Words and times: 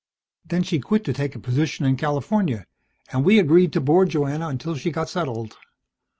Then 0.43 0.63
she 0.63 0.79
quit 0.79 1.03
to 1.03 1.13
take 1.13 1.35
a 1.35 1.39
position 1.39 1.85
in 1.85 1.95
California, 1.95 2.65
and 3.11 3.23
we 3.23 3.37
agreed 3.37 3.71
to 3.73 3.79
board 3.81 4.09
Joanna 4.09 4.47
until 4.47 4.73
she 4.73 4.89
got 4.89 5.09
settled. 5.09 5.55